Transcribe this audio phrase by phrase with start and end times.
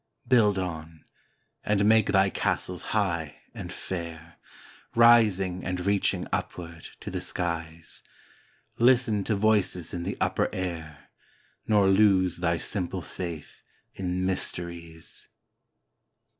[0.27, 1.05] Build on,
[1.63, 4.37] and make thy castles high and fair,
[4.95, 8.01] Rising and reaching upward to the skies;
[8.79, 11.09] Listen to voices in the upper air,
[11.67, 13.61] Nor lose thy simple faith
[13.93, 15.27] in mysteries.